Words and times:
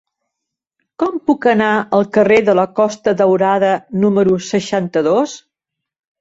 Com 1.01 1.19
puc 1.29 1.45
anar 1.51 1.67
al 1.97 2.07
carrer 2.17 2.39
de 2.47 2.55
la 2.61 2.63
Costa 2.79 3.13
Daurada 3.21 3.71
número 4.07 4.39
seixanta-dos? 4.49 5.37